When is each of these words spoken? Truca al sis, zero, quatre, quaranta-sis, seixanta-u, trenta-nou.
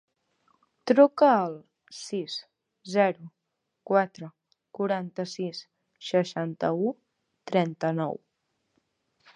Truca 0.91 1.27
al 1.41 1.57
sis, 1.97 2.37
zero, 2.93 3.29
quatre, 3.91 4.31
quaranta-sis, 4.79 5.61
seixanta-u, 6.11 6.93
trenta-nou. 7.53 8.21